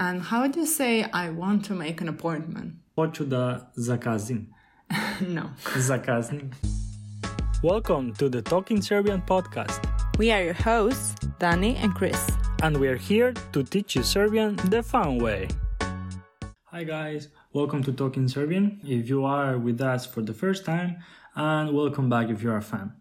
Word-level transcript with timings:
And 0.00 0.22
how 0.22 0.42
would 0.42 0.54
you 0.54 0.64
say 0.64 1.02
I 1.12 1.28
want 1.30 1.64
to 1.64 1.74
make 1.74 2.00
an 2.00 2.08
appointment? 2.08 2.74
Hoću 2.96 3.24
da 3.24 3.60
zakazim. 3.76 4.46
no. 5.28 5.42
Zakaznim. 5.76 6.52
Welcome 7.64 8.14
to 8.14 8.28
the 8.28 8.40
Talking 8.42 8.80
Serbian 8.80 9.22
podcast. 9.26 9.80
We 10.16 10.30
are 10.30 10.44
your 10.44 10.54
hosts, 10.54 11.14
Dani 11.40 11.74
and 11.82 11.92
Chris. 11.94 12.30
And 12.62 12.76
we 12.76 12.86
are 12.86 12.96
here 12.96 13.32
to 13.52 13.64
teach 13.64 13.96
you 13.96 14.04
Serbian 14.04 14.54
the 14.70 14.84
fun 14.84 15.18
way. 15.18 15.48
Hi 16.66 16.84
guys, 16.84 17.28
welcome 17.52 17.82
to 17.82 17.92
Talking 17.92 18.28
Serbian. 18.28 18.80
If 18.84 19.08
you 19.08 19.24
are 19.24 19.58
with 19.58 19.80
us 19.80 20.06
for 20.06 20.22
the 20.22 20.34
first 20.34 20.64
time, 20.64 20.98
and 21.34 21.74
welcome 21.74 22.08
back 22.08 22.28
if 22.30 22.40
you 22.44 22.52
are 22.52 22.58
a 22.58 22.62
fan. 22.62 22.92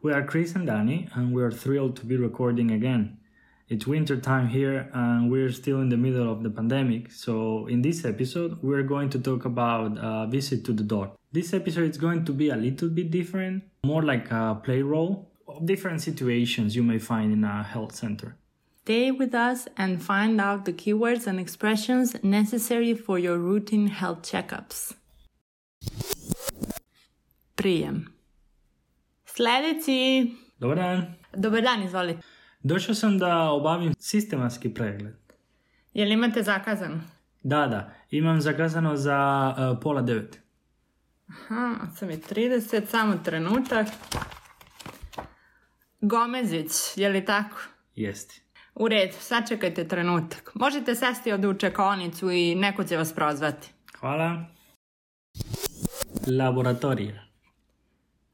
We 0.00 0.12
are 0.12 0.22
Chris 0.22 0.54
and 0.54 0.68
Dani, 0.68 1.08
and 1.16 1.34
we 1.34 1.42
are 1.42 1.50
thrilled 1.50 1.96
to 1.96 2.06
be 2.06 2.16
recording 2.16 2.70
again. 2.70 3.19
It's 3.70 3.86
winter 3.86 4.16
time 4.16 4.48
here 4.48 4.90
and 4.92 5.30
we're 5.30 5.52
still 5.52 5.80
in 5.80 5.90
the 5.90 5.96
middle 5.96 6.28
of 6.28 6.42
the 6.42 6.50
pandemic. 6.50 7.12
So 7.12 7.68
in 7.68 7.82
this 7.82 8.04
episode, 8.04 8.58
we're 8.62 8.82
going 8.82 9.10
to 9.10 9.20
talk 9.20 9.44
about 9.44 9.96
a 9.96 10.26
visit 10.28 10.64
to 10.64 10.72
the 10.72 10.82
doctor. 10.82 11.16
This 11.30 11.54
episode 11.54 11.88
is 11.88 11.96
going 11.96 12.24
to 12.24 12.32
be 12.32 12.50
a 12.50 12.56
little 12.56 12.88
bit 12.88 13.12
different, 13.12 13.62
more 13.84 14.02
like 14.02 14.28
a 14.32 14.60
play 14.64 14.82
role 14.82 15.30
of 15.46 15.64
different 15.66 16.02
situations 16.02 16.74
you 16.74 16.82
may 16.82 16.98
find 16.98 17.32
in 17.32 17.44
a 17.44 17.62
health 17.62 17.94
center. 17.94 18.34
Stay 18.82 19.12
with 19.12 19.36
us 19.36 19.68
and 19.76 20.02
find 20.02 20.40
out 20.40 20.64
the 20.64 20.72
keywords 20.72 21.28
and 21.28 21.38
expressions 21.38 22.16
necessary 22.24 22.94
for 22.94 23.20
your 23.20 23.38
routine 23.38 23.86
health 23.86 24.22
checkups. 24.22 24.94
Prijem. 27.54 28.06
Sljedeći. 29.26 30.32
Dobar 30.58 30.76
dan. 30.76 31.14
Dobar 31.36 31.62
dan, 31.62 31.82
izvolite. 31.82 32.39
Došao 32.62 32.94
sam 32.94 33.18
da 33.18 33.50
obavim 33.50 33.94
sistematski 33.98 34.74
pregled. 34.74 35.14
Je 35.94 36.04
li 36.04 36.12
imate 36.12 36.42
zakazano? 36.42 37.00
Da, 37.42 37.66
da. 37.66 37.92
Imam 38.10 38.40
zakazano 38.40 38.96
za 38.96 39.50
uh, 39.58 39.78
pola 39.82 40.02
devet. 40.02 40.40
Aha, 41.28 41.74
sam 41.96 42.10
je 42.10 42.20
30, 42.20 42.86
samo 42.86 43.16
trenutak. 43.24 43.86
Gomezić, 46.00 46.70
je 46.96 47.08
li 47.08 47.24
tako? 47.24 47.56
Jesti. 47.94 48.42
U 48.74 48.88
redu, 48.88 49.12
sačekajte 49.18 49.88
trenutak. 49.88 50.50
Možete 50.54 50.94
sesti 50.94 51.32
od 51.32 51.44
u 51.44 51.54
čekonicu 51.54 52.30
i 52.30 52.54
neko 52.54 52.84
će 52.84 52.96
vas 52.96 53.12
prozvati. 53.12 53.68
Hvala. 54.00 54.44
Laboratorija. 56.38 57.22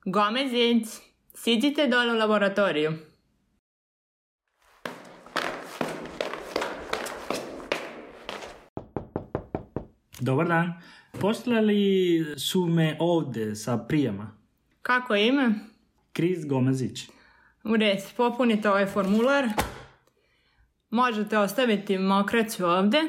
Gomezić, 0.04 0.86
siđite 1.34 1.86
dole 1.86 2.12
u 2.12 2.16
laboratoriju. 2.16 2.92
Dobar 10.26 10.48
dan. 10.48 10.72
Poslali 11.20 12.24
su 12.38 12.66
me 12.66 12.96
ovdje 13.00 13.56
sa 13.56 13.78
prijema. 13.78 14.36
Kako 14.82 15.14
je 15.14 15.28
ime? 15.28 15.54
Kris 16.12 16.46
Gomezić. 16.46 17.08
U 17.64 17.76
redu, 17.76 18.02
popunite 18.16 18.70
ovaj 18.70 18.86
formular. 18.86 19.48
Možete 20.90 21.38
ostaviti 21.38 21.98
mokraću 21.98 22.66
ovdje. 22.66 23.00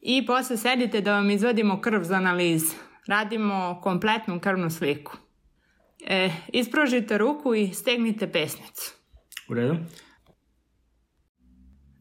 I 0.00 0.26
posle 0.26 0.56
sedite 0.56 1.00
da 1.00 1.12
vam 1.12 1.30
izvadimo 1.30 1.80
krv 1.80 2.02
za 2.02 2.14
analizu. 2.14 2.74
Radimo 3.06 3.80
kompletnu 3.82 4.40
krvnu 4.40 4.70
sliku. 4.70 5.16
E, 6.06 6.30
ispružite 6.52 7.18
ruku 7.18 7.54
i 7.54 7.74
stegnite 7.74 8.32
pesnicu. 8.32 8.94
U 9.48 9.54
redu. 9.54 9.76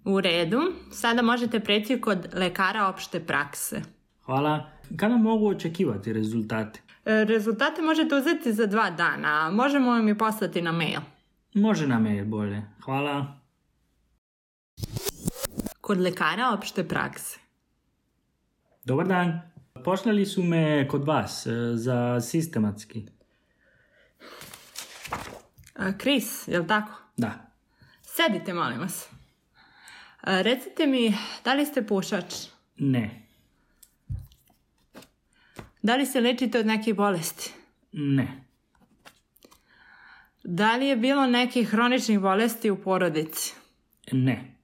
U 0.07 0.21
redu. 0.21 0.61
Sada 0.91 1.21
možete 1.21 1.59
preći 1.59 2.01
kod 2.01 2.27
lekara 2.33 2.87
opšte 2.87 3.19
prakse. 3.19 3.81
Hvala. 4.25 4.69
Kada 4.97 5.17
mogu 5.17 5.47
očekivati 5.49 6.13
rezultate? 6.13 6.81
E, 7.05 7.25
rezultate 7.25 7.81
možete 7.81 8.15
uzeti 8.15 8.53
za 8.53 8.65
dva 8.65 8.89
dana, 8.89 9.47
a 9.47 9.51
možemo 9.51 9.91
vam 9.91 10.09
i 10.09 10.17
poslati 10.17 10.61
na 10.61 10.71
mail. 10.71 10.99
Može 11.53 11.87
na 11.87 11.99
mail 11.99 12.25
bolje. 12.25 12.61
Hvala. 12.85 13.39
Kod 15.81 15.99
lekara 15.99 16.51
opšte 16.53 16.87
prakse. 16.87 17.39
Dobar 18.83 19.07
dan. 19.07 19.41
Poslali 19.83 20.25
su 20.25 20.43
me 20.43 20.87
kod 20.87 21.05
vas 21.05 21.45
e, 21.45 21.51
za 21.73 22.21
sistematski. 22.21 23.07
A, 25.75 25.91
Chris, 26.01 26.47
je 26.47 26.59
li 26.59 26.67
tako? 26.67 26.91
Da. 27.17 27.51
Sedite, 28.01 28.53
molim 28.53 28.79
vas. 28.79 29.16
Recite 30.23 30.87
mi, 30.87 31.13
da 31.43 31.53
li 31.53 31.65
ste 31.65 31.85
pušač? 31.87 32.35
Ne. 32.77 33.27
Da 35.81 35.95
li 35.95 36.05
se 36.05 36.21
lečite 36.21 36.59
od 36.59 36.65
nekih 36.65 36.95
bolesti? 36.95 37.53
Ne. 37.91 38.27
Da 40.43 40.75
li 40.75 40.87
je 40.87 40.95
bilo 40.95 41.25
nekih 41.27 41.69
hroničnih 41.69 42.19
bolesti 42.19 42.69
u 42.69 42.81
porodici? 42.81 43.53
Ne. 44.11 44.55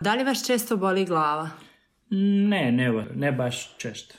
Da 0.00 0.14
li 0.14 0.24
vas 0.24 0.46
često 0.46 0.76
boli 0.76 1.04
glava? 1.04 1.50
Ne, 2.10 2.72
ne, 2.72 3.06
ne 3.14 3.32
baš 3.32 3.76
često. 3.78 4.14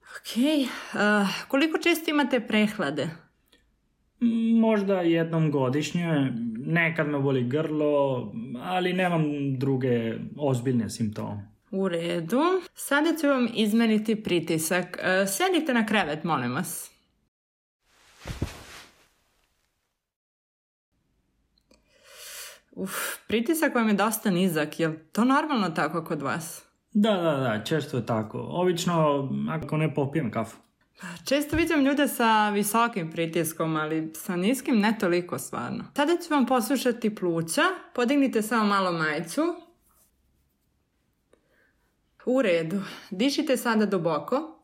Ok. 0.00 0.68
A, 0.94 1.26
koliko 1.48 1.78
često 1.78 2.10
imate 2.10 2.40
prehlade? 2.40 3.10
Možda 4.60 5.00
jednom 5.00 5.50
godišnje, 5.50 6.32
nekad 6.66 7.08
me 7.08 7.18
boli 7.18 7.44
grlo, 7.44 8.32
ali 8.62 8.92
nemam 8.92 9.22
druge 9.58 10.14
ozbiljne 10.36 10.90
simptome. 10.90 11.48
U 11.70 11.88
redu. 11.88 12.40
Sada 12.74 13.08
ću 13.20 13.28
vam 13.28 13.48
izmeriti 13.54 14.22
pritisak. 14.22 14.98
E, 15.02 15.26
Sedite 15.26 15.74
na 15.74 15.86
krevet, 15.86 16.24
molim 16.24 16.52
vas. 16.52 16.90
Uf, 22.72 22.92
pritisak 23.28 23.74
vam 23.74 23.88
je 23.88 23.94
dosta 23.94 24.30
nizak. 24.30 24.80
Je 24.80 24.88
li 24.88 24.98
to 25.12 25.24
normalno 25.24 25.70
tako 25.70 26.04
kod 26.04 26.22
vas? 26.22 26.64
Da, 26.92 27.12
da, 27.12 27.36
da, 27.36 27.64
često 27.64 27.96
je 27.96 28.06
tako. 28.06 28.38
Obično, 28.48 29.28
ako 29.50 29.76
ne 29.76 29.94
popijem 29.94 30.30
kafu. 30.30 30.56
Često 31.24 31.56
vidim 31.56 31.84
ljude 31.84 32.08
sa 32.08 32.50
visokim 32.50 33.10
pritiskom, 33.10 33.76
ali 33.76 34.12
sa 34.14 34.36
niskim 34.36 34.78
ne 34.78 34.96
toliko 35.00 35.38
stvarno. 35.38 35.84
Sada 35.96 36.16
ću 36.16 36.34
vam 36.34 36.46
poslušati 36.46 37.14
pluća. 37.14 37.62
Podignite 37.94 38.42
samo 38.42 38.64
malo 38.64 38.92
majicu. 38.92 39.54
U 42.26 42.42
redu. 42.42 42.82
Dišite 43.10 43.56
sada 43.56 43.86
duboko. 43.86 44.58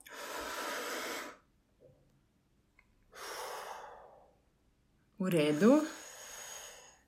U 5.18 5.30
redu. 5.30 5.80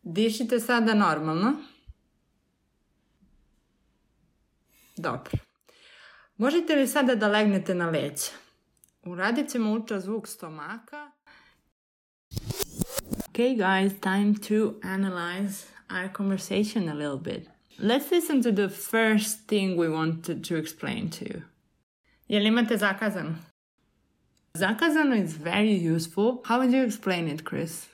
Dišite 0.02 0.60
sada 0.60 0.94
normalno. 0.94 1.52
Dobro. 4.96 5.32
Možete 6.36 6.76
li 6.76 6.86
sada 6.86 7.14
da 7.14 7.28
legnete 7.28 7.74
na 7.74 7.90
leđa? 7.90 8.49
Stomaka. 10.26 11.12
Okay 13.30 13.54
guys, 13.54 13.94
time 13.94 14.34
to 14.34 14.78
analyze 14.82 15.66
our 15.88 16.08
conversation 16.08 16.88
a 16.88 16.94
little 16.94 17.16
bit. 17.16 17.48
Let's 17.78 18.10
listen 18.10 18.42
to 18.42 18.52
the 18.52 18.68
first 18.68 19.48
thing 19.48 19.76
we 19.76 19.88
wanted 19.88 20.44
to 20.44 20.56
explain 20.56 21.08
to 21.10 21.24
you. 21.24 21.42
Jel 22.30 22.42
imate 22.42 22.78
zakazano? 22.78 23.36
Zakazano 24.54 25.16
is 25.18 25.32
very 25.32 25.72
useful. 25.72 26.42
How 26.44 26.58
would 26.58 26.72
you 26.72 26.84
explain 26.84 27.26
it, 27.28 27.44
Chris? 27.44 27.86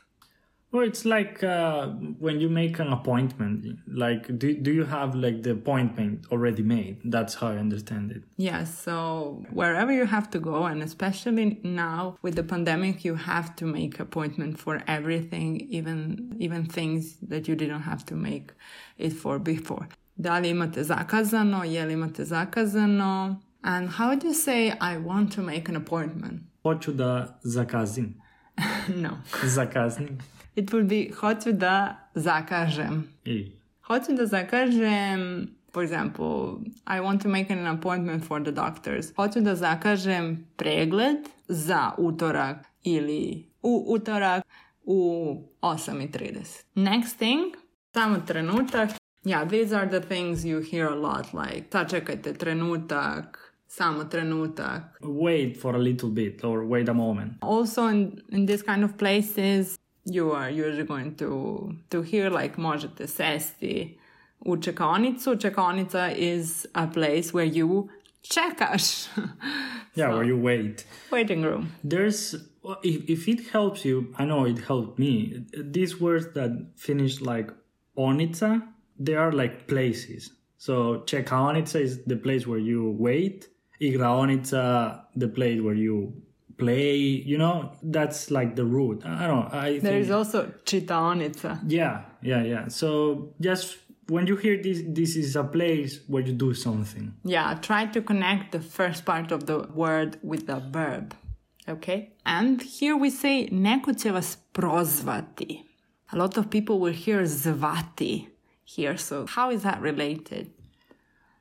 Well, 0.73 0.85
it's 0.85 1.05
like 1.05 1.43
uh, 1.45 1.87
when 2.19 2.41
you 2.41 2.49
make 2.49 2.79
an 2.81 2.89
appointment. 2.93 3.79
Like, 3.87 4.39
do, 4.39 4.53
do 4.55 4.73
you 4.73 4.85
have 4.85 5.15
like 5.15 5.43
the 5.43 5.53
appointment 5.53 6.27
already 6.33 6.63
made? 6.63 6.99
That's 7.05 7.35
how 7.35 7.49
I 7.49 7.57
understand 7.57 8.11
it. 8.11 8.23
Yes, 8.37 8.77
so 8.77 9.45
wherever 9.51 9.93
you 9.93 10.07
have 10.07 10.29
to 10.31 10.41
go, 10.41 10.65
and 10.65 10.83
especially 10.83 11.61
now 11.63 12.19
with 12.21 12.35
the 12.35 12.43
pandemic, 12.43 13.05
you 13.05 13.15
have 13.15 13.55
to 13.57 13.65
make 13.65 14.01
appointment 14.01 14.59
for 14.59 14.83
everything, 14.87 15.61
even 15.71 16.35
even 16.41 16.67
things 16.67 17.17
that 17.23 17.47
you 17.49 17.55
didn't 17.55 17.83
have 17.83 18.05
to 18.07 18.15
make 18.15 18.53
it 18.99 19.13
for 19.13 19.39
before. 19.39 19.89
Da 20.21 20.39
li 20.39 20.51
imate 20.53 20.83
zakazano? 20.85 21.65
Je 21.65 21.85
li 21.87 21.95
imate 21.95 22.25
zakazano? 22.27 23.41
And 23.63 23.89
how 23.89 24.11
would 24.11 24.23
you 24.25 24.35
say 24.35 24.73
I 24.81 24.97
want 24.97 25.33
to 25.33 25.43
make 25.43 25.69
an 25.69 25.77
appointment? 25.77 26.43
Hoću 26.65 26.93
da 26.97 27.39
zakazim. 27.45 28.15
no. 28.89 29.19
Zakaznim. 29.45 30.19
It 30.57 30.73
would 30.73 30.89
be 30.89 31.15
hoću 31.15 31.53
da 31.53 31.97
zakažem. 32.15 33.09
I. 33.25 33.53
Hoću 33.83 34.13
da 34.13 34.27
zakažem, 34.27 35.49
for 35.73 35.85
example, 35.85 36.59
I 36.87 37.01
want 37.01 37.23
to 37.23 37.29
make 37.29 37.53
an 37.53 37.67
appointment 37.67 38.25
for 38.25 38.43
the 38.43 38.53
doctors. 38.53 39.07
Hoću 39.17 39.41
da 39.41 39.55
zakažem 39.55 40.47
pregled 40.57 41.17
za 41.49 41.93
utorak 41.99 42.57
ili 42.83 43.47
u 43.63 43.85
utorak 43.89 44.45
u 44.85 45.43
8.30. 45.63 46.63
Next 46.75 47.17
thing, 47.19 47.55
samo 47.93 48.17
trenutak, 48.27 48.91
Yeah, 49.27 49.49
these 49.49 49.73
are 49.73 49.87
the 49.87 50.01
things 50.01 50.45
you 50.45 50.61
hear 50.61 50.87
a 50.87 50.95
lot, 50.95 51.35
like 51.35 51.65
sačekajte 51.73 52.33
trenutak, 52.33 53.55
samo 53.67 54.05
trenutak. 54.05 54.81
Wait 55.03 55.61
for 55.61 55.75
a 55.75 55.79
little 55.79 56.11
bit 56.11 56.45
or 56.45 56.65
wait 56.65 56.89
a 56.89 56.95
moment. 56.95 57.33
Also, 57.41 57.89
in, 57.89 58.23
in 58.29 58.47
this 58.47 58.63
kind 58.63 58.85
of 58.85 58.97
places, 58.97 59.79
you 60.07 60.33
are 60.33 60.51
usually 60.51 60.85
going 60.85 61.15
to, 61.17 61.75
to 61.91 62.03
hear 62.03 62.31
like 62.31 62.57
možete 62.57 63.07
sesti 63.07 63.99
u 64.47 64.57
čekaonicu. 64.57 65.37
Čekaonica 65.37 66.11
is 66.17 66.67
a 66.75 66.87
place 66.87 67.33
where 67.33 67.45
you 67.47 67.89
čekaš. 68.23 69.09
Yeah, 69.95 70.15
where 70.15 70.25
you 70.25 70.37
wait. 70.37 70.85
Waiting 71.11 71.43
room. 71.43 71.73
There's 71.83 72.35
if, 72.83 73.09
if 73.09 73.29
it 73.29 73.51
helps 73.53 73.85
you, 73.85 74.15
I 74.19 74.25
know 74.25 74.45
it 74.45 74.59
helped 74.59 74.99
me. 74.99 75.45
These 75.73 76.01
words 76.01 76.27
that 76.35 76.51
finish 76.77 77.21
like 77.21 77.51
onica, 77.97 78.63
they 78.99 79.15
are 79.15 79.33
like 79.33 79.67
places. 79.67 80.31
So 80.59 81.03
čekaonica 81.07 81.81
is 81.81 82.05
the 82.05 82.17
place 82.17 82.47
where 82.47 82.59
you 82.59 82.95
wait. 82.99 83.49
Igraonica, 83.81 85.03
the 85.15 85.29
place 85.29 85.61
where 85.61 85.75
you 85.75 86.23
play. 86.59 86.97
You 86.97 87.39
know, 87.39 87.73
that's 87.83 88.31
like 88.31 88.57
the 88.57 88.65
root. 88.65 89.05
I 89.05 89.27
don't 89.27 89.53
know. 89.53 89.59
I 89.59 89.79
There 89.79 89.99
is 89.99 90.11
also 90.11 90.53
čitaonica. 90.65 91.61
yeah, 91.67 92.03
yeah, 92.23 92.43
yeah. 92.43 92.69
So 92.69 93.35
just 93.41 93.79
when 94.09 94.27
you 94.27 94.37
hear 94.37 94.63
this, 94.63 94.83
this 94.87 95.17
is 95.17 95.37
a 95.37 95.45
place 95.45 96.01
where 96.07 96.23
you 96.23 96.33
do 96.33 96.55
something. 96.55 97.13
Yeah, 97.25 97.55
try 97.61 97.87
to 97.87 98.01
connect 98.03 98.53
the 98.53 98.61
first 98.61 99.05
part 99.05 99.33
of 99.33 99.47
the 99.47 99.59
word 99.75 100.19
with 100.23 100.47
the 100.47 100.61
verb. 100.71 101.15
Okay? 101.69 102.13
And 102.25 102.63
here 102.63 102.97
we 102.97 103.11
say 103.11 103.49
neko 103.51 103.93
će 103.93 104.11
vas 104.13 104.39
prozvati. 104.53 105.63
A 106.13 106.17
lot 106.17 106.37
of 106.39 106.51
people 106.51 106.79
will 106.79 106.93
hear 106.95 107.23
zvati 107.23 108.27
here. 108.65 108.97
So 108.97 109.27
how 109.27 109.51
is 109.51 109.63
that 109.63 109.81
related? 109.83 110.47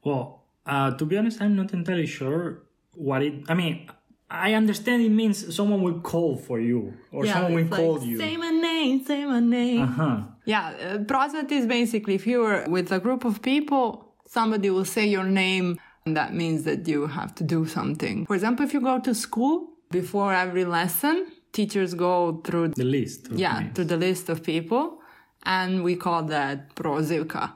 Well, 0.03 0.43
uh, 0.65 0.91
to 0.97 1.05
be 1.05 1.17
honest, 1.17 1.41
I'm 1.41 1.55
not 1.55 1.73
entirely 1.73 2.07
sure 2.07 2.63
what 2.95 3.21
it. 3.21 3.33
I 3.47 3.53
mean, 3.53 3.87
I 4.29 4.53
understand 4.53 5.03
it 5.03 5.09
means 5.09 5.55
someone 5.55 5.81
will 5.83 5.99
call 5.99 6.35
for 6.35 6.59
you 6.59 6.93
or 7.11 7.25
someone 7.25 7.53
will 7.53 7.63
like, 7.65 7.79
call 7.79 8.03
you. 8.03 8.17
Say 8.17 8.37
my 8.37 8.49
name, 8.49 9.05
say 9.05 9.23
my 9.25 9.39
name. 9.39 9.81
Uh-huh. 9.83 10.23
Yeah, 10.45 10.97
uh, 11.07 11.45
is 11.49 11.65
basically 11.67 12.15
if 12.15 12.25
you're 12.25 12.67
with 12.67 12.91
a 12.91 12.99
group 12.99 13.23
of 13.23 13.41
people, 13.41 14.13
somebody 14.27 14.69
will 14.69 14.85
say 14.85 15.05
your 15.05 15.23
name, 15.23 15.79
and 16.05 16.17
that 16.17 16.33
means 16.33 16.63
that 16.63 16.87
you 16.87 17.07
have 17.07 17.35
to 17.35 17.43
do 17.43 17.65
something. 17.67 18.25
For 18.25 18.35
example, 18.35 18.65
if 18.65 18.73
you 18.73 18.81
go 18.81 18.99
to 18.99 19.13
school, 19.13 19.69
before 19.91 20.33
every 20.33 20.65
lesson, 20.65 21.27
teachers 21.51 21.93
go 21.93 22.41
through 22.43 22.69
The 22.69 22.83
list. 22.83 23.27
yeah, 23.31 23.59
names. 23.59 23.75
to 23.75 23.83
the 23.85 23.97
list 23.97 24.29
of 24.29 24.43
people, 24.43 24.99
and 25.43 25.83
we 25.83 25.95
call 25.95 26.23
that 26.23 26.75
prozivka. 26.75 27.51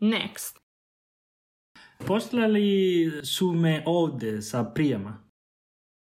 Next. 0.00 0.56
Poslali 2.04 3.24
su 3.24 3.52
me 3.52 3.82
ovde 3.86 4.42
sa 4.42 4.64
prijema. 4.64 5.21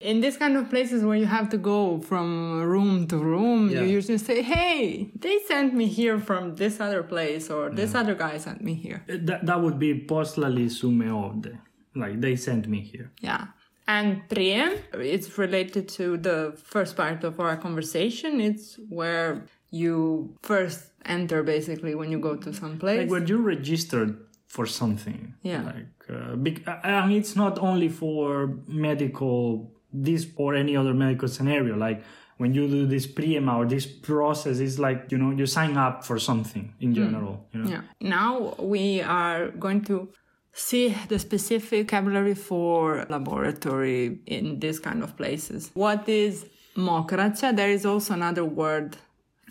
In 0.03 0.19
this 0.25 0.35
kind 0.37 0.55
of 0.57 0.69
places 0.69 0.99
where 1.07 1.15
you 1.23 1.25
have 1.37 1.47
to 1.55 1.57
go 1.73 1.99
from 2.09 2.27
room 2.73 3.07
to 3.11 3.17
room, 3.17 3.69
Yeah. 3.69 3.81
you 3.81 3.87
usually 3.99 4.17
say, 4.29 4.37
Hey, 4.41 5.09
they 5.25 5.35
sent 5.51 5.73
me 5.73 5.85
here 5.99 6.17
from 6.19 6.55
this 6.61 6.79
other 6.85 7.03
place, 7.13 7.49
or 7.55 7.63
this 7.81 7.91
other 7.95 8.15
guy 8.25 8.37
sent 8.37 8.59
me 8.69 8.73
here. 8.85 8.99
That, 9.07 9.45
that 9.47 9.59
would 9.63 9.77
be 9.79 9.91
poslali 10.11 10.69
su 10.69 10.91
me 10.91 11.05
ovde. 11.07 11.51
Like 11.95 12.15
they 12.25 12.35
sent 12.35 12.67
me 12.67 12.79
here. 12.91 13.07
Yeah. 13.21 13.43
And 13.87 14.07
prijem, 14.29 14.71
it's 15.13 15.37
related 15.37 15.85
to 15.99 16.05
the 16.17 16.37
first 16.73 16.95
part 16.95 17.23
of 17.23 17.39
our 17.39 17.55
conversation. 17.57 18.31
It's 18.49 18.79
where 18.89 19.45
you 19.71 19.97
first 20.41 20.79
enter 21.05 21.43
basically 21.43 21.93
when 21.99 22.09
you 22.13 22.19
go 22.19 22.33
to 22.45 22.53
some 22.53 22.77
place. 22.77 22.99
Like 23.01 23.09
when 23.15 23.27
you 23.27 23.37
registered 23.55 24.11
for 24.47 24.65
something. 24.65 25.33
Yeah. 25.43 25.63
Like, 25.63 25.93
uh, 26.09 26.35
bec- 26.45 26.67
I 26.67 27.05
mean, 27.07 27.17
it's 27.23 27.35
not 27.35 27.57
only 27.59 27.89
for 27.89 28.57
medical, 28.67 29.71
this 29.93 30.27
or 30.35 30.55
any 30.55 30.75
other 30.75 30.93
medical 30.93 31.27
scenario. 31.27 31.75
Like 31.75 32.03
when 32.37 32.53
you 32.53 32.67
do 32.67 32.85
this 32.87 33.05
prima 33.07 33.57
or 33.57 33.65
this 33.65 33.85
process, 33.85 34.59
it's 34.59 34.79
like, 34.79 35.11
you 35.11 35.17
know, 35.17 35.31
you 35.31 35.45
sign 35.45 35.77
up 35.77 36.03
for 36.03 36.19
something 36.19 36.73
in 36.79 36.89
hmm. 36.89 36.95
general. 36.95 37.47
You 37.53 37.59
know? 37.61 37.69
Yeah. 37.69 37.81
Now 38.01 38.55
we 38.59 39.01
are 39.01 39.49
going 39.51 39.81
to 39.85 40.09
see 40.53 40.95
the 41.09 41.19
specific 41.19 41.89
vocabulary 41.91 42.35
for 42.35 43.05
laboratory 43.09 44.19
in 44.25 44.59
this 44.59 44.79
kind 44.79 45.03
of 45.03 45.15
places. 45.17 45.71
What 45.73 46.07
is 46.07 46.45
mokraća? 46.75 47.55
There 47.55 47.71
is 47.71 47.85
also 47.85 48.13
another 48.13 48.45
word 48.45 48.97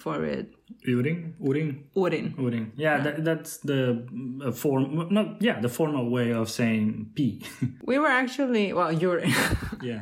for 0.00 0.24
it. 0.24 0.54
Urin, 0.88 1.34
urin, 1.40 1.84
Urin. 1.94 2.34
urin. 2.36 2.66
Yeah, 2.76 3.02
That, 3.02 3.24
that's 3.24 3.58
the 3.58 4.06
uh, 4.44 4.52
form. 4.52 5.08
No, 5.10 5.36
yeah, 5.40 5.60
the 5.60 5.68
formal 5.68 6.10
way 6.10 6.32
of 6.32 6.48
saying 6.50 7.10
pee. 7.14 7.42
We 7.86 7.98
were 7.98 8.08
actually, 8.08 8.72
well, 8.72 8.92
urine. 8.92 9.32
yeah. 9.82 10.00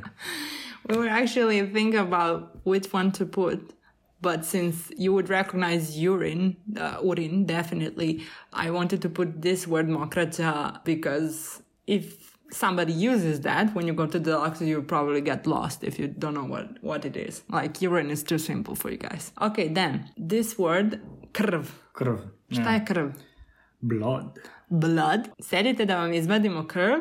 we 0.89 0.97
were 0.97 1.09
actually 1.09 1.61
thinking 1.67 1.97
about 2.01 2.61
which 2.65 2.93
one 2.93 3.13
to 3.13 3.27
put. 3.27 3.75
But 4.23 4.45
since 4.45 4.91
you 4.99 5.13
would 5.15 5.31
recognize 5.31 5.99
urine, 5.99 6.57
uh, 6.77 6.99
urin, 7.03 7.47
definitely, 7.47 8.23
I 8.53 8.71
wanted 8.71 9.01
to 9.03 9.09
put 9.09 9.41
this 9.43 9.67
word 9.67 9.89
mokraća 9.89 10.81
because 10.85 11.63
if 11.87 12.30
somebody 12.53 12.93
uses 12.93 13.41
that 13.41 13.75
when 13.75 13.87
you 13.87 13.95
go 13.95 14.07
to 14.07 14.19
the 14.19 14.31
doctor, 14.31 14.65
you 14.65 14.83
probably 14.83 15.21
get 15.21 15.47
lost 15.47 15.85
if 15.85 15.99
you 15.99 16.09
don't 16.09 16.35
know 16.35 16.45
what, 16.45 16.67
what 16.83 17.05
it 17.05 17.17
is. 17.17 17.43
Like 17.49 17.83
urine 17.83 18.11
is 18.11 18.23
too 18.25 18.39
simple 18.39 18.75
for 18.75 18.91
you 18.91 18.97
guys. 18.99 19.33
Okay, 19.41 19.69
then 19.69 20.11
this 20.17 20.59
word, 20.59 21.01
krv. 21.33 21.65
Krv. 21.93 22.19
Šta 22.51 22.71
je 22.73 22.85
krv? 22.89 23.13
Blood. 23.81 24.39
Blood. 24.69 25.29
Sedite 25.41 25.85
da 25.85 25.97
vam 25.97 26.13
izvadimo 26.13 26.67
krv, 26.67 27.01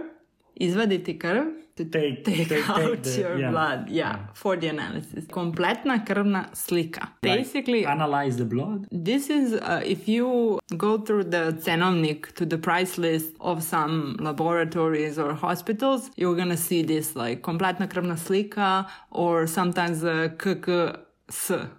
izvaditi 0.60 1.20
krv, 1.20 1.46
to 1.76 1.86
Take- 1.86 2.24
take, 2.26 2.46
take- 2.50 2.70
out 2.70 2.82
take 2.82 3.02
the- 3.04 3.22
your 3.22 3.40
yeah. 3.40 3.52
blood, 3.52 3.90
yeah, 3.90 4.16
for 4.36 4.58
the 4.60 4.68
analysis. 4.70 5.26
Kompletna 5.28 6.06
krvna 6.06 6.44
slika. 6.54 7.00
Like, 7.02 7.38
Basically, 7.38 7.86
analyze 7.86 8.36
the 8.38 8.46
blood. 8.46 8.86
this 8.92 9.30
is 9.30 9.54
uh, 9.54 9.82
if 9.86 10.08
you 10.10 10.60
go 10.78 10.98
through 10.98 11.24
the 11.36 11.44
cenovnik 11.66 12.34
to 12.36 12.46
the 12.46 12.58
price 12.58 12.98
list 12.98 13.32
of 13.40 13.64
some 13.64 14.18
laboratories 14.20 15.18
or 15.18 15.34
hospitals, 15.34 16.12
you're 16.18 16.36
gonna 16.36 16.58
see 16.58 16.82
this 16.84 17.16
like 17.16 17.42
kompletna 17.42 17.88
krvna 17.88 18.18
slika 18.18 18.86
or 19.12 19.48
sometimes 19.48 20.04
uh, 20.04 20.28
KKS. 20.38 21.70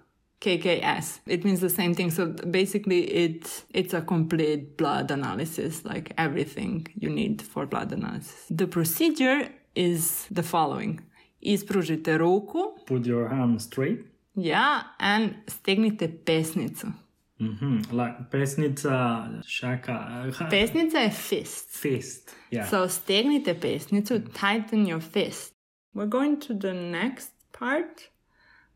KKS. 0.40 1.20
It 1.26 1.44
means 1.44 1.60
the 1.60 1.68
same 1.70 1.94
thing. 1.94 2.10
So 2.10 2.26
basically, 2.50 3.00
it's 3.24 3.64
it's 3.74 3.94
a 3.94 4.00
complete 4.00 4.76
blood 4.76 5.10
analysis, 5.10 5.84
like 5.84 6.12
everything 6.16 6.86
you 6.98 7.10
need 7.10 7.42
for 7.42 7.66
blood 7.66 7.92
analysis. 7.92 8.46
The 8.50 8.66
procedure 8.66 9.48
is 9.74 10.26
the 10.30 10.42
following: 10.42 11.00
ispružite 11.42 12.18
ruku, 12.18 12.84
Put 12.86 13.06
your 13.06 13.28
hand 13.28 13.60
straight. 13.60 14.00
yeah, 14.34 14.82
and 14.98 15.34
stegnite 15.46 16.08
pesnicu. 16.24 16.92
hmm 17.38 17.80
Like 17.92 18.30
pesnica, 18.30 19.42
šaka, 19.46 19.92
uh, 20.28 20.48
Pesnica 20.50 20.98
je 21.00 21.10
fist. 21.10 21.68
fist. 21.70 22.34
Yeah. 22.50 22.66
So 22.68 22.86
stegnite 22.88 23.54
pesnicu, 23.60 24.20
tighten 24.34 24.86
your 24.86 25.00
fist. 25.00 25.52
We're 25.94 26.06
going 26.10 26.38
to 26.40 26.54
the 26.54 26.72
next 26.72 27.30
part, 27.52 28.08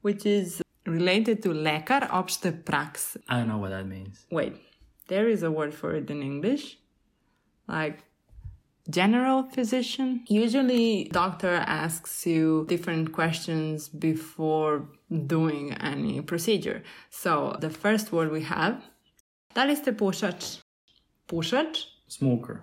which 0.02 0.26
is 0.26 0.60
related 0.86 1.42
to 1.42 1.52
lekar 1.52 2.08
opšte 2.10 2.52
prakse. 2.64 3.18
I 3.28 3.38
don't 3.38 3.48
know 3.48 3.58
what 3.58 3.70
that 3.70 3.86
means. 3.86 4.26
Wait, 4.30 4.54
there 5.08 5.28
is 5.28 5.42
a 5.42 5.50
word 5.50 5.74
for 5.74 5.94
it 5.94 6.10
in 6.10 6.22
English. 6.22 6.78
Like 7.68 8.04
general 8.88 9.44
physician. 9.44 10.24
Usually 10.28 11.08
doctor 11.12 11.54
asks 11.66 12.26
you 12.26 12.66
different 12.68 13.12
questions 13.12 13.88
before 13.88 14.88
doing 15.26 15.72
any 15.80 16.20
procedure. 16.20 16.82
So 17.10 17.56
the 17.60 17.70
first 17.70 18.12
word 18.12 18.30
we 18.30 18.42
have, 18.42 18.82
da 19.54 19.64
li 19.64 19.76
ste 19.76 19.92
pušač? 19.92 20.60
Pušač? 21.26 21.86
Smoker. 22.08 22.60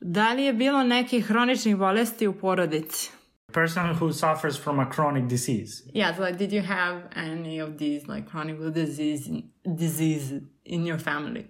Da 0.00 0.32
li 0.32 0.44
je 0.44 0.52
bilo 0.52 0.82
nekih 0.82 1.26
hroničnih 1.26 1.76
bolesti 1.76 2.26
u 2.26 2.32
porodici? 2.32 3.10
Person 3.52 3.94
who 3.94 4.12
suffers 4.12 4.56
from 4.56 4.78
a 4.80 4.86
chronic 4.86 5.28
disease. 5.28 5.88
Yeah, 5.92 6.14
so 6.14 6.22
like, 6.22 6.38
did 6.38 6.52
you 6.52 6.62
have 6.62 7.08
any 7.16 7.58
of 7.58 7.78
these 7.78 8.06
like 8.06 8.28
chronic 8.28 8.58
disease 8.72 9.28
disease 9.74 10.34
in 10.64 10.86
your 10.86 10.98
family? 10.98 11.48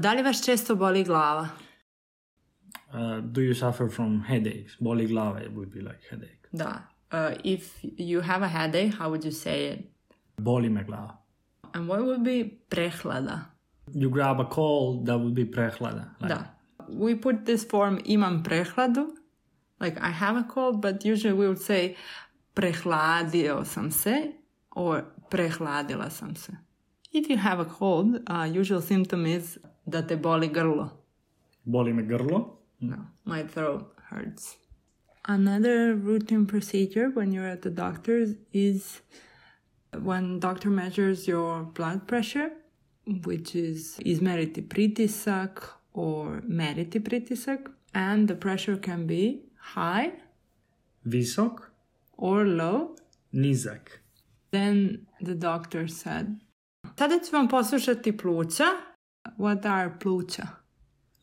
Da 0.00 0.12
li 0.12 0.22
vas 0.22 0.40
često 0.40 0.76
boli 0.76 1.04
glava? 1.04 1.50
Uh, 2.92 3.20
do 3.20 3.40
you 3.40 3.54
suffer 3.54 3.88
from 3.88 4.20
headaches? 4.20 4.76
Boli 4.80 5.06
glava 5.08 5.40
it 5.42 5.52
would 5.52 5.72
be 5.72 5.80
like 5.80 6.00
headache. 6.10 6.46
Da. 6.54 6.78
Uh, 7.10 7.34
if 7.44 7.78
you 7.82 8.20
have 8.20 8.42
a 8.42 8.48
headache, 8.48 8.94
how 8.94 9.10
would 9.10 9.24
you 9.24 9.30
say 9.30 9.66
it? 9.66 9.84
Boli 10.38 10.68
me 10.68 10.82
glava. 10.82 11.16
And 11.74 11.88
what 11.88 12.04
would 12.04 12.22
be 12.22 12.58
prehlada? 12.70 13.46
You 13.92 14.10
grab 14.10 14.40
a 14.40 14.44
cold, 14.44 15.06
that 15.06 15.18
would 15.18 15.34
be 15.34 15.44
prehlada. 15.44 16.10
Like, 16.20 16.28
Da. 16.28 16.44
We 16.88 17.14
put 17.14 17.44
this 17.46 17.64
form 17.64 18.00
imam 18.08 18.42
prehladu. 18.42 19.10
Like 19.80 20.00
I 20.00 20.10
have 20.10 20.36
a 20.36 20.44
cold, 20.44 20.80
but 20.80 21.04
usually 21.04 21.34
we 21.34 21.48
would 21.48 21.60
say 21.60 21.96
prehladio 22.54 23.66
sam 23.66 23.90
se 23.90 24.34
or 24.72 25.06
prehladila 25.30 26.10
sam 26.10 26.36
se. 26.36 26.54
If 27.12 27.28
you 27.28 27.36
have 27.36 27.60
a 27.60 27.64
cold, 27.64 28.20
uh, 28.26 28.48
usual 28.50 28.80
symptom 28.80 29.26
is 29.26 29.58
da 29.88 30.02
te 30.02 30.16
boli 30.16 30.48
grlo. 30.48 30.90
Boli 31.66 31.92
me 31.92 32.02
grlo? 32.02 32.58
No, 32.80 32.98
my 33.24 33.44
throat 33.44 33.94
hurts. 34.10 34.56
Another 35.26 35.94
routine 35.94 36.44
procedure 36.44 37.08
when 37.10 37.32
you're 37.32 37.46
at 37.46 37.62
the 37.62 37.70
doctor's 37.70 38.34
is 38.52 39.00
when 40.02 40.38
doctor 40.38 40.70
measures 40.70 41.26
your 41.26 41.62
blood 41.62 42.06
pressure, 42.06 42.50
which 43.24 43.54
is 43.54 43.98
izmeriti 44.04 44.66
pritisak 44.66 45.62
or 45.94 46.42
meriti 46.46 47.00
pritisak, 47.00 47.70
and 47.94 48.28
the 48.28 48.34
pressure 48.34 48.76
can 48.76 49.06
be 49.06 49.44
high 49.74 50.12
Visok? 51.06 51.70
or 52.16 52.44
low. 52.44 52.96
Nizak. 53.32 54.00
Then 54.50 55.06
the 55.20 55.34
doctor 55.34 55.88
said, 55.88 56.40
Sada 56.96 57.18
ću 57.24 57.36
vam 57.36 57.48
poslušati 57.48 58.16
pluća. 58.16 58.64
What 59.38 59.66
are 59.66 59.90
pluća? 60.00 60.46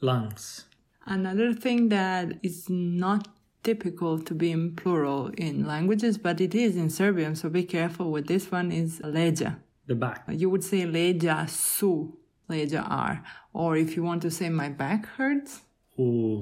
Lungs. 0.01 0.65
Another 1.05 1.53
thing 1.61 1.89
that 1.89 2.27
is 2.41 2.65
not 2.69 3.27
typical 3.63 4.19
to 4.25 4.35
be 4.35 4.51
in 4.51 4.75
plural 4.75 5.31
in 5.37 5.65
languages, 5.65 6.17
but 6.17 6.41
it 6.41 6.55
is 6.55 6.75
in 6.75 6.89
Serbian, 6.89 7.35
so 7.35 7.49
be 7.49 7.63
careful 7.63 8.11
with 8.11 8.27
this 8.27 8.51
one, 8.51 8.71
is 8.71 8.99
leđa. 8.99 9.55
The 9.87 9.95
back. 9.95 10.23
You 10.27 10.49
would 10.49 10.63
say 10.63 10.85
leđa 10.85 11.47
su, 11.49 12.17
leđa 12.49 12.83
are. 12.89 13.21
Or 13.53 13.77
if 13.77 13.97
you 13.97 14.03
want 14.03 14.21
to 14.21 14.29
say 14.29 14.49
my 14.49 14.69
back 14.69 15.05
hurts, 15.17 15.61
Ooh, 15.99 16.41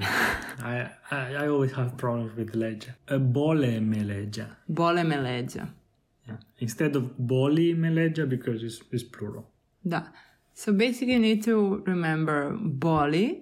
I, 0.64 0.90
I 1.12 1.34
I 1.44 1.48
always 1.48 1.72
have 1.72 1.98
problems 1.98 2.32
with 2.38 2.56
leđa. 2.56 2.94
Uh, 3.12 3.18
bole 3.18 3.80
me 3.82 4.04
leđa. 4.04 4.46
bole 4.68 5.04
me 5.04 5.18
leđa. 5.18 5.68
Yeah. 6.28 6.38
Instead 6.60 6.96
of 6.96 7.04
boli 7.18 7.74
me 7.74 7.90
leđa 7.90 8.26
because 8.26 8.64
it's, 8.66 8.82
it's 8.92 9.18
plural. 9.18 9.44
Da. 9.84 10.02
So 10.54 10.72
basically 10.74 11.14
you 11.14 11.20
need 11.20 11.44
to 11.46 11.84
remember 11.88 12.52
boli 12.62 13.40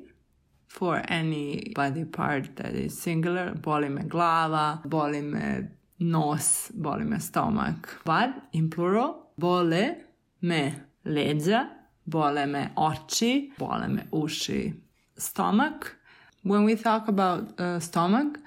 for 0.68 1.02
any 1.08 1.74
body 1.76 2.06
part 2.06 2.56
that 2.56 2.74
is 2.74 3.02
singular. 3.02 3.54
Boli 3.64 3.90
me 3.90 4.02
glava, 4.04 4.78
boli 4.86 5.22
me 5.22 5.68
nos, 6.00 6.72
boli 6.74 7.04
me 7.06 7.20
stomach. 7.20 8.02
But 8.06 8.30
in 8.54 8.70
plural, 8.70 9.14
bole 9.38 9.96
me 10.42 10.74
leđa, 11.06 11.68
bole 12.06 12.46
me 12.46 12.70
oči, 12.76 13.52
bole 13.60 13.88
me 13.88 14.04
uši. 14.12 14.74
Stomach. 15.18 15.96
When 16.44 16.64
we 16.64 16.76
talk 16.76 17.08
about 17.08 17.60
uh, 17.60 17.80
stomach, 17.80 18.40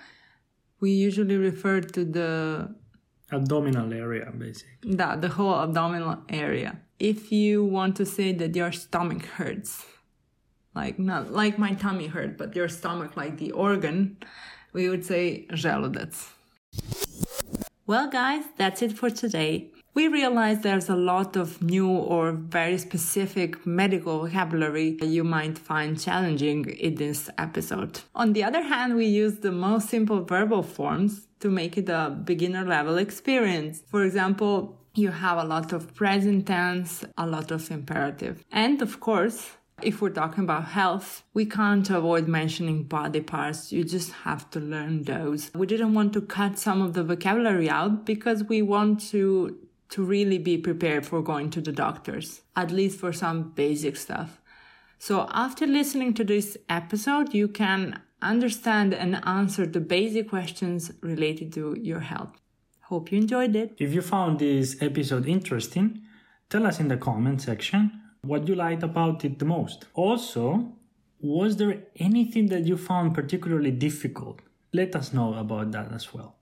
we 0.81 0.91
usually 0.93 1.37
refer 1.37 1.81
to 1.81 2.05
the 2.05 2.75
Abdominal 3.33 3.93
area, 3.93 4.33
basically. 4.37 4.97
Da, 4.97 5.17
the 5.17 5.29
whole 5.29 5.55
abdominal 5.55 6.19
area. 6.29 6.81
If 6.99 7.31
you 7.31 7.65
want 7.65 7.97
to 7.97 8.05
say 8.05 8.33
that 8.33 8.57
your 8.57 8.73
stomach 8.73 9.25
hurts, 9.25 9.87
like 10.75 10.99
not 10.99 11.33
like 11.33 11.59
my 11.59 11.75
tummy 11.75 12.09
hurt, 12.09 12.37
but 12.37 12.57
your 12.57 12.69
stomach, 12.69 13.17
like 13.17 13.39
the 13.39 13.53
organ, 13.53 14.17
we 14.73 14.89
would 14.89 15.05
say 15.05 15.47
želudac. 15.53 16.12
Well, 17.87 18.11
guys, 18.11 18.45
that's 18.57 18.83
it 18.83 18.93
for 18.93 19.11
today. 19.11 19.71
We 19.92 20.06
realize 20.06 20.61
there's 20.61 20.88
a 20.88 20.94
lot 20.94 21.37
of 21.37 21.61
new 21.61 21.88
or 21.88 22.32
very 22.32 22.78
specific 22.78 23.66
medical 23.66 24.20
vocabulary 24.20 24.92
that 25.00 25.06
you 25.06 25.25
might 25.25 25.59
find 25.59 26.00
challenging 26.00 26.66
in 26.66 26.94
this 26.94 27.28
episode. 27.38 28.00
On 28.14 28.32
the 28.32 28.44
other 28.44 28.62
hand, 28.62 28.94
we 28.94 29.06
use 29.06 29.38
the 29.38 29.50
most 29.50 29.88
simple 29.88 30.23
verbal 30.23 30.62
forms 30.62 31.26
to 31.40 31.50
make 31.50 31.76
it 31.76 31.88
a 31.88 32.16
beginner 32.25 32.64
level 32.64 32.99
experience. 32.99 33.82
For 33.88 34.04
example, 34.04 34.78
you 34.94 35.11
have 35.11 35.38
a 35.38 35.44
lot 35.44 35.73
of 35.73 35.92
present 35.94 36.47
tense, 36.47 37.04
a 37.18 37.26
lot 37.26 37.50
of 37.50 37.68
imperative. 37.70 38.44
And 38.52 38.80
of 38.82 39.00
course, 39.00 39.50
if 39.82 40.00
we're 40.00 40.11
talking 40.11 40.44
about 40.44 40.66
health, 40.66 41.25
we 41.35 41.47
can't 41.47 41.88
avoid 41.90 42.28
mentioning 42.28 42.85
body 42.85 43.20
parts. 43.20 43.73
You 43.73 43.82
just 43.82 44.12
have 44.12 44.49
to 44.50 44.61
learn 44.61 45.04
those. 45.04 45.50
We 45.54 45.66
didn't 45.66 45.94
want 45.94 46.12
to 46.12 46.20
cut 46.20 46.59
some 46.59 46.80
of 46.80 46.92
the 46.92 47.02
vocabulary 47.02 47.68
out 47.68 48.04
because 48.04 48.44
we 48.44 48.62
want 48.62 49.00
to 49.11 49.59
to 49.90 50.04
really 50.04 50.38
be 50.38 50.56
prepared 50.56 51.04
for 51.04 51.23
going 51.23 51.50
to 51.50 51.61
the 51.61 51.73
doctors, 51.73 52.42
at 52.56 52.70
least 52.70 52.99
for 52.99 53.12
some 53.12 53.50
basic 53.50 53.97
stuff. 53.97 54.40
So 54.99 55.28
after 55.32 55.66
listening 55.66 56.14
to 56.14 56.25
this 56.25 56.56
episode, 56.68 57.35
you 57.35 57.49
can 57.49 58.00
understand 58.23 58.94
and 58.94 59.20
answer 59.26 59.66
the 59.66 59.80
basic 59.80 60.28
questions 60.28 60.92
related 61.00 61.52
to 61.54 61.76
your 61.80 62.00
health. 62.00 62.40
Hope 62.82 63.11
you 63.11 63.18
enjoyed 63.18 63.56
it. 63.56 63.76
If 63.78 63.94
you 63.94 64.02
found 64.02 64.38
this 64.38 64.76
episode 64.82 65.26
interesting, 65.26 66.02
tell 66.49 66.66
us 66.66 66.80
in 66.80 66.88
the 66.88 66.97
comment 66.97 67.42
section 67.42 67.92
what 68.23 68.47
you 68.47 68.54
liked 68.54 68.82
about 68.82 69.25
it 69.25 69.38
the 69.38 69.44
most. 69.44 69.87
Also, 69.94 70.73
was 71.20 71.56
there 71.56 71.82
anything 71.97 72.47
that 72.47 72.66
you 72.66 72.76
found 72.76 73.14
particularly 73.14 73.70
difficult? 73.70 74.40
Let 74.73 74.94
us 74.94 75.12
know 75.12 75.35
about 75.35 75.73
that 75.73 75.92
as 75.92 76.12
well. 76.12 76.37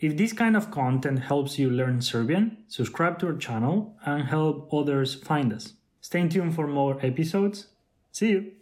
If 0.00 0.16
this 0.16 0.32
kind 0.32 0.56
of 0.56 0.70
content 0.70 1.24
helps 1.24 1.58
you 1.58 1.70
learn 1.70 2.02
Serbian, 2.02 2.58
subscribe 2.68 3.18
to 3.18 3.26
our 3.26 3.36
channel 3.36 3.96
and 4.06 4.28
help 4.28 4.72
others 4.72 5.16
find 5.16 5.52
us. 5.52 5.72
Stay 6.00 6.28
tuned 6.28 6.54
for 6.54 6.68
more 6.68 7.04
episodes. 7.04 7.66
See 8.12 8.30
you! 8.30 8.52